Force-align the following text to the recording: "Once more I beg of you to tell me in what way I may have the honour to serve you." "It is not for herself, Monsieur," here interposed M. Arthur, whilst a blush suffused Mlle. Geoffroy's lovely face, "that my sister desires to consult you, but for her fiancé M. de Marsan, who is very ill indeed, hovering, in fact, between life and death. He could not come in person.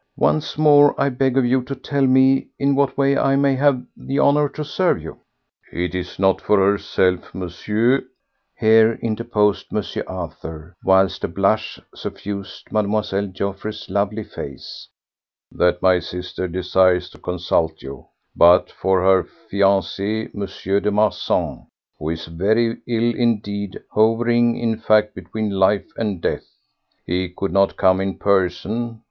"Once 0.17 0.57
more 0.57 0.99
I 0.99 1.09
beg 1.09 1.37
of 1.37 1.45
you 1.45 1.61
to 1.61 1.75
tell 1.75 2.07
me 2.07 2.47
in 2.57 2.73
what 2.73 2.97
way 2.97 3.15
I 3.19 3.35
may 3.35 3.53
have 3.57 3.85
the 3.95 4.19
honour 4.19 4.49
to 4.49 4.65
serve 4.65 4.99
you." 4.99 5.19
"It 5.71 5.93
is 5.93 6.17
not 6.17 6.41
for 6.41 6.57
herself, 6.57 7.35
Monsieur," 7.35 8.05
here 8.57 8.97
interposed 9.03 9.67
M. 9.71 9.83
Arthur, 10.07 10.75
whilst 10.83 11.23
a 11.23 11.27
blush 11.27 11.79
suffused 11.93 12.71
Mlle. 12.71 13.03
Geoffroy's 13.31 13.91
lovely 13.91 14.23
face, 14.23 14.87
"that 15.51 15.83
my 15.83 15.99
sister 15.99 16.47
desires 16.47 17.07
to 17.11 17.19
consult 17.19 17.83
you, 17.83 18.07
but 18.35 18.71
for 18.71 19.01
her 19.03 19.27
fiancé 19.53 20.31
M. 20.33 20.81
de 20.81 20.89
Marsan, 20.91 21.67
who 21.99 22.09
is 22.09 22.25
very 22.25 22.77
ill 22.87 23.13
indeed, 23.15 23.79
hovering, 23.91 24.57
in 24.57 24.79
fact, 24.79 25.13
between 25.13 25.51
life 25.51 25.91
and 25.95 26.23
death. 26.23 26.47
He 27.05 27.29
could 27.29 27.51
not 27.53 27.77
come 27.77 28.01
in 28.01 28.17
person. 28.17 28.99